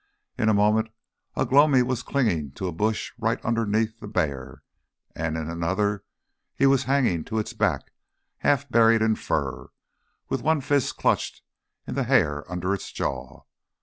In 0.35 0.49
a 0.49 0.53
moment 0.55 0.89
Ugh 1.35 1.53
lomi 1.53 1.83
was 1.83 2.01
clinging 2.01 2.53
to 2.53 2.65
a 2.65 2.71
bush 2.71 3.11
right 3.19 3.39
underneath 3.45 3.99
the 3.99 4.07
bear, 4.07 4.63
and 5.15 5.37
in 5.37 5.47
another 5.47 6.03
he 6.55 6.65
was 6.65 6.85
hanging 6.85 7.23
to 7.25 7.37
its 7.37 7.53
back 7.53 7.91
half 8.39 8.67
buried 8.67 9.03
in 9.03 9.13
fur, 9.13 9.69
with 10.27 10.41
one 10.41 10.59
fist 10.59 10.97
clutched 10.97 11.43
in 11.85 11.93
the 11.93 12.05
hair 12.05 12.51
under 12.51 12.73
its 12.73 12.91
jaw. 12.91 13.43